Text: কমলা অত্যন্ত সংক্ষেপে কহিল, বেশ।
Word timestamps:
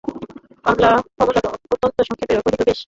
কমলা 0.65 0.89
অত্যন্ত 1.71 1.97
সংক্ষেপে 2.01 2.33
কহিল, 2.37 2.61
বেশ। 2.61 2.79